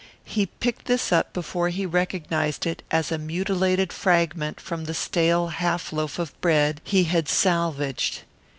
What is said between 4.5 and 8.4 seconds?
from the stale half loaf of bread he had salvaged.